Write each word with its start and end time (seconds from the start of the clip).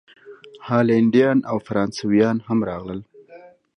هالینډیان 0.67 1.37
او 1.51 1.57
فرانسویان 1.67 2.37
هم 2.47 2.59
راغلل. 2.69 3.01